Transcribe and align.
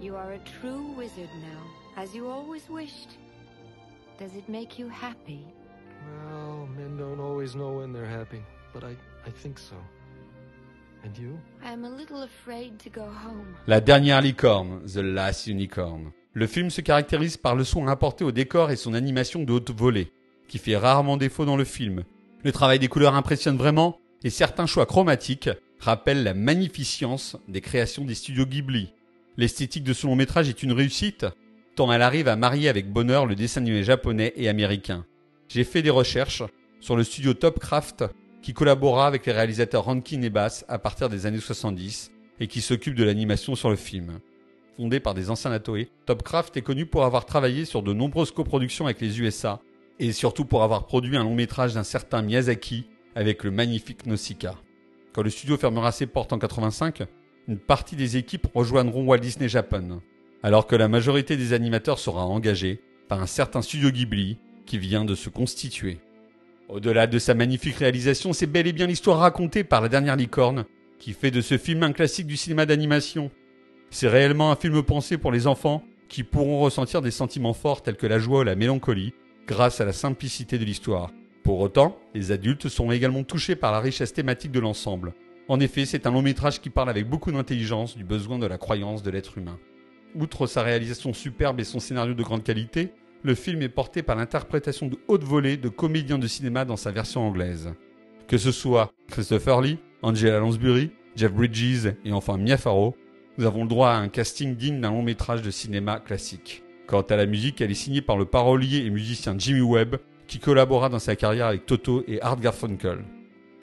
You 0.00 0.16
are 0.16 0.32
a 0.32 0.38
true 0.60 0.94
wizard 0.96 1.28
now, 1.42 2.02
as 2.02 2.14
you 2.14 2.26
always 2.26 2.62
wished. 2.70 3.18
Does 4.18 4.34
it 4.34 4.48
make 4.48 4.78
you 4.78 4.88
happy? 4.88 5.44
Well, 6.06 6.66
men 6.74 6.96
don't 6.96 7.20
always 7.20 7.54
know 7.54 7.78
when 7.78 7.92
they're 7.92 8.08
happy, 8.08 8.40
but 8.72 8.82
I, 8.82 8.96
I 9.26 9.30
think 9.30 9.58
so. 9.58 9.76
And 11.04 11.14
you? 11.18 11.38
I 11.62 11.74
am 11.74 11.84
a 11.84 11.90
little 11.90 12.22
afraid 12.22 12.78
to 12.78 12.88
go 12.88 13.02
home. 13.02 13.54
La 13.66 13.82
dernière 13.82 14.22
licorne, 14.22 14.80
The 14.86 15.02
Last 15.02 15.46
Unicorn. 15.46 16.12
Le 16.32 16.46
film 16.46 16.70
se 16.70 16.80
caractérise 16.80 17.36
par 17.36 17.54
le 17.54 17.64
soin 17.64 17.88
apporté 17.88 18.24
au 18.24 18.32
décor 18.32 18.70
et 18.70 18.76
son 18.76 18.94
animation 18.94 19.42
de 19.42 19.52
haute 19.52 19.70
volée, 19.70 20.10
qui 20.48 20.56
fait 20.56 20.78
rarement 20.78 21.18
défaut 21.18 21.44
dans 21.44 21.58
le 21.58 21.64
film. 21.64 22.04
Le 22.42 22.52
travail 22.52 22.78
des 22.78 22.88
couleurs 22.88 23.16
impressionne 23.16 23.58
vraiment, 23.58 23.98
et 24.24 24.30
certains 24.30 24.66
choix 24.66 24.86
chromatiques 24.86 25.50
rappellent 25.78 26.24
la 26.24 26.32
magnificence 26.32 27.36
des 27.48 27.60
créations 27.60 28.06
des 28.06 28.14
studios 28.14 28.46
Ghibli. 28.46 28.94
L'esthétique 29.40 29.84
de 29.84 29.94
ce 29.94 30.06
long 30.06 30.16
métrage 30.16 30.50
est 30.50 30.62
une 30.62 30.72
réussite, 30.72 31.24
tant 31.74 31.90
elle 31.90 32.02
arrive 32.02 32.28
à 32.28 32.36
marier 32.36 32.68
avec 32.68 32.92
bonheur 32.92 33.24
le 33.24 33.34
dessin 33.34 33.62
animé 33.62 33.82
japonais 33.82 34.34
et 34.36 34.50
américain. 34.50 35.06
J'ai 35.48 35.64
fait 35.64 35.80
des 35.80 35.88
recherches 35.88 36.42
sur 36.78 36.94
le 36.94 37.04
studio 37.04 37.32
Topcraft 37.32 38.04
qui 38.42 38.52
collabora 38.52 39.06
avec 39.06 39.24
les 39.24 39.32
réalisateurs 39.32 39.84
Rankin 39.84 40.20
et 40.20 40.28
Bass 40.28 40.66
à 40.68 40.78
partir 40.78 41.08
des 41.08 41.24
années 41.24 41.40
70 41.40 42.12
et 42.38 42.48
qui 42.48 42.60
s'occupe 42.60 42.94
de 42.94 43.02
l'animation 43.02 43.54
sur 43.54 43.70
le 43.70 43.76
film. 43.76 44.20
Fondé 44.76 45.00
par 45.00 45.14
des 45.14 45.30
anciens 45.30 45.58
Toei, 45.58 45.88
Topcraft 46.04 46.58
est 46.58 46.60
connu 46.60 46.84
pour 46.84 47.06
avoir 47.06 47.24
travaillé 47.24 47.64
sur 47.64 47.82
de 47.82 47.94
nombreuses 47.94 48.32
coproductions 48.32 48.84
avec 48.84 49.00
les 49.00 49.22
USA 49.22 49.62
et 49.98 50.12
surtout 50.12 50.44
pour 50.44 50.64
avoir 50.64 50.84
produit 50.84 51.16
un 51.16 51.24
long 51.24 51.34
métrage 51.34 51.72
d'un 51.72 51.82
certain 51.82 52.20
Miyazaki 52.20 52.90
avec 53.14 53.42
le 53.42 53.50
magnifique 53.50 54.04
Nausicaa. 54.04 54.56
Quand 55.14 55.22
le 55.22 55.30
studio 55.30 55.56
fermera 55.56 55.92
ses 55.92 56.06
portes 56.06 56.34
en 56.34 56.38
85, 56.38 57.04
une 57.50 57.58
partie 57.58 57.96
des 57.96 58.16
équipes 58.16 58.46
rejoindront 58.54 59.04
Walt 59.04 59.18
Disney 59.18 59.48
Japan, 59.48 60.00
alors 60.44 60.68
que 60.68 60.76
la 60.76 60.86
majorité 60.86 61.36
des 61.36 61.52
animateurs 61.52 61.98
sera 61.98 62.24
engagée 62.24 62.80
par 63.08 63.20
un 63.20 63.26
certain 63.26 63.60
studio 63.60 63.90
Ghibli 63.90 64.38
qui 64.66 64.78
vient 64.78 65.04
de 65.04 65.16
se 65.16 65.28
constituer. 65.30 65.98
Au-delà 66.68 67.08
de 67.08 67.18
sa 67.18 67.34
magnifique 67.34 67.74
réalisation, 67.74 68.32
c'est 68.32 68.46
bel 68.46 68.68
et 68.68 68.72
bien 68.72 68.86
l'histoire 68.86 69.18
racontée 69.18 69.64
par 69.64 69.80
la 69.80 69.88
dernière 69.88 70.14
licorne 70.14 70.64
qui 71.00 71.12
fait 71.12 71.32
de 71.32 71.40
ce 71.40 71.58
film 71.58 71.82
un 71.82 71.90
classique 71.90 72.28
du 72.28 72.36
cinéma 72.36 72.66
d'animation. 72.66 73.32
C'est 73.90 74.08
réellement 74.08 74.52
un 74.52 74.56
film 74.56 74.80
pensé 74.84 75.18
pour 75.18 75.32
les 75.32 75.48
enfants 75.48 75.82
qui 76.08 76.22
pourront 76.22 76.60
ressentir 76.60 77.02
des 77.02 77.10
sentiments 77.10 77.52
forts 77.52 77.82
tels 77.82 77.96
que 77.96 78.06
la 78.06 78.20
joie 78.20 78.40
ou 78.40 78.44
la 78.44 78.54
mélancolie 78.54 79.12
grâce 79.48 79.80
à 79.80 79.84
la 79.84 79.92
simplicité 79.92 80.56
de 80.56 80.64
l'histoire. 80.64 81.10
Pour 81.42 81.58
autant, 81.58 81.98
les 82.14 82.30
adultes 82.30 82.68
sont 82.68 82.92
également 82.92 83.24
touchés 83.24 83.56
par 83.56 83.72
la 83.72 83.80
richesse 83.80 84.12
thématique 84.12 84.52
de 84.52 84.60
l'ensemble. 84.60 85.14
En 85.50 85.58
effet, 85.58 85.84
c'est 85.84 86.06
un 86.06 86.12
long 86.12 86.22
métrage 86.22 86.60
qui 86.60 86.70
parle 86.70 86.90
avec 86.90 87.08
beaucoup 87.08 87.32
d'intelligence 87.32 87.96
du 87.96 88.04
besoin 88.04 88.38
de 88.38 88.46
la 88.46 88.56
croyance 88.56 89.02
de 89.02 89.10
l'être 89.10 89.36
humain. 89.36 89.58
Outre 90.14 90.46
sa 90.46 90.62
réalisation 90.62 91.12
superbe 91.12 91.58
et 91.58 91.64
son 91.64 91.80
scénario 91.80 92.14
de 92.14 92.22
grande 92.22 92.44
qualité, 92.44 92.92
le 93.24 93.34
film 93.34 93.60
est 93.60 93.68
porté 93.68 94.04
par 94.04 94.14
l'interprétation 94.14 94.86
de 94.86 94.96
haute 95.08 95.24
volée 95.24 95.56
de 95.56 95.68
comédiens 95.68 96.20
de 96.20 96.28
cinéma 96.28 96.64
dans 96.64 96.76
sa 96.76 96.92
version 96.92 97.22
anglaise. 97.22 97.74
Que 98.28 98.38
ce 98.38 98.52
soit 98.52 98.92
Christopher 99.08 99.60
Lee, 99.60 99.78
Angela 100.02 100.38
Lansbury, 100.38 100.92
Jeff 101.16 101.32
Bridges 101.32 101.94
et 102.04 102.12
enfin 102.12 102.36
Mia 102.36 102.56
Farrow, 102.56 102.94
nous 103.36 103.44
avons 103.44 103.64
le 103.64 103.68
droit 103.68 103.88
à 103.88 103.98
un 103.98 104.08
casting 104.08 104.54
digne 104.54 104.80
d'un 104.80 104.90
long 104.92 105.02
métrage 105.02 105.42
de 105.42 105.50
cinéma 105.50 105.98
classique. 105.98 106.62
Quant 106.86 107.02
à 107.02 107.16
la 107.16 107.26
musique, 107.26 107.60
elle 107.60 107.72
est 107.72 107.74
signée 107.74 108.02
par 108.02 108.16
le 108.16 108.24
parolier 108.24 108.86
et 108.86 108.90
musicien 108.90 109.34
Jimmy 109.36 109.62
Webb, 109.62 109.96
qui 110.28 110.38
collabora 110.38 110.88
dans 110.88 111.00
sa 111.00 111.16
carrière 111.16 111.46
avec 111.46 111.66
Toto 111.66 112.04
et 112.06 112.22
Art 112.22 112.38
Garfunkel. 112.38 113.04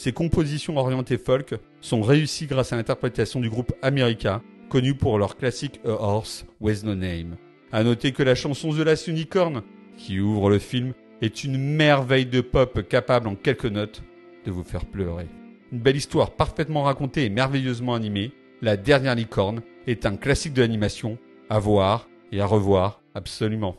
Ses 0.00 0.12
compositions 0.12 0.78
orientées 0.78 1.18
folk 1.18 1.56
sont 1.82 2.00
réussies 2.00 2.46
grâce 2.46 2.72
à 2.72 2.76
l'interprétation 2.76 3.38
du 3.38 3.50
groupe 3.50 3.74
America, 3.82 4.40
connu 4.70 4.94
pour 4.94 5.18
leur 5.18 5.36
classique 5.36 5.78
A 5.84 5.90
Horse 5.90 6.46
with 6.58 6.84
No 6.84 6.94
Name. 6.94 7.36
À 7.70 7.84
noter 7.84 8.12
que 8.12 8.22
la 8.22 8.34
chanson 8.34 8.70
The 8.70 8.78
Last 8.78 9.08
Unicorn, 9.08 9.60
qui 9.98 10.18
ouvre 10.18 10.48
le 10.48 10.58
film, 10.58 10.94
est 11.20 11.44
une 11.44 11.58
merveille 11.58 12.24
de 12.24 12.40
pop 12.40 12.80
capable 12.88 13.28
en 13.28 13.34
quelques 13.34 13.66
notes 13.66 14.02
de 14.46 14.50
vous 14.50 14.64
faire 14.64 14.86
pleurer. 14.86 15.26
Une 15.70 15.80
belle 15.80 15.98
histoire 15.98 16.30
parfaitement 16.30 16.84
racontée 16.84 17.26
et 17.26 17.28
merveilleusement 17.28 17.94
animée, 17.94 18.32
La 18.62 18.78
dernière 18.78 19.16
licorne 19.16 19.60
est 19.86 20.06
un 20.06 20.16
classique 20.16 20.54
de 20.54 20.62
l'animation 20.62 21.18
à 21.50 21.58
voir 21.58 22.08
et 22.32 22.40
à 22.40 22.46
revoir 22.46 23.02
absolument. 23.14 23.76